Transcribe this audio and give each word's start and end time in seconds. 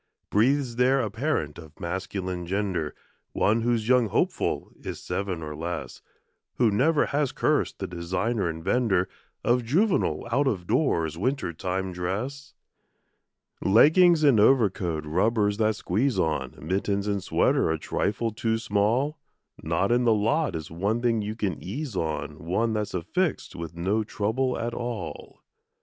Breathes 0.31 0.77
there 0.77 0.99
a 0.99 1.11
parent 1.11 1.59
of 1.59 1.79
masculine 1.79 2.47
gender, 2.47 2.95
One 3.33 3.61
whose 3.61 3.87
young 3.87 4.07
hopeful 4.07 4.71
is 4.83 4.99
seven 4.99 5.43
or 5.43 5.55
less, 5.55 6.01
Who 6.55 6.71
never 6.71 7.05
has 7.05 7.31
cursed 7.31 7.77
the 7.77 7.85
designer 7.85 8.49
and 8.49 8.63
vender 8.63 9.07
Of 9.43 9.63
juvenile 9.63 10.27
out 10.31 10.47
of 10.47 10.65
doors 10.65 11.19
winter 11.19 11.53
time 11.53 11.91
dress? 11.93 12.55
Leggings 13.63 14.23
and 14.23 14.39
overcoat, 14.39 15.05
rubbers 15.05 15.57
that 15.57 15.75
squeeze 15.75 16.17
on, 16.17 16.55
Mittens 16.59 17.05
and 17.07 17.23
sweater 17.23 17.69
a 17.69 17.77
trifle 17.77 18.31
too 18.31 18.57
small; 18.57 19.19
Not 19.61 19.91
in 19.91 20.03
the 20.05 20.15
lot 20.15 20.55
is 20.55 20.71
one 20.71 21.03
thing 21.03 21.21
you 21.21 21.35
can 21.35 21.61
ease 21.63 21.95
on, 21.95 22.43
One 22.43 22.73
that's 22.73 22.95
affixed 22.95 23.55
with 23.55 23.75
no 23.75 24.03
trouble 24.03 24.57
at 24.57 24.73
all. 24.73 25.43